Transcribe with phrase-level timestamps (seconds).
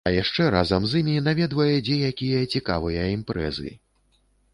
[0.09, 3.71] А яшчэ разам з імі наведвае дзе-якія цікавыя імпрэзы.